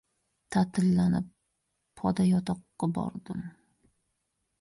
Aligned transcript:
Ta’tillanib, 0.53 1.27
podayotoqqa 2.01 2.89
bordim. 2.97 3.45